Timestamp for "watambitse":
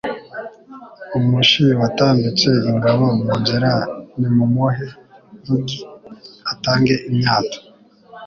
1.79-2.49